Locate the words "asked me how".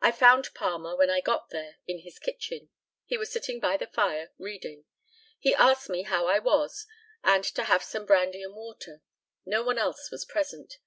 5.52-6.28